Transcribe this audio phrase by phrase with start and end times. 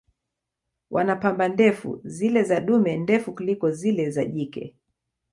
[0.91, 4.75] Wana pamba ndefu, zile za dume ndefu kuliko zile za jike.